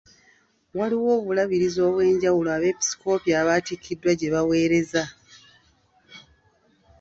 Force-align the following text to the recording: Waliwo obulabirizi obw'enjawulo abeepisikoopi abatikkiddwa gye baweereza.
Waliwo 0.77 1.09
obulabirizi 1.19 1.79
obw'enjawulo 1.89 2.49
abeepisikoopi 2.57 3.29
abatikkiddwa 3.41 4.11
gye 4.19 4.29
baweereza. 4.33 5.03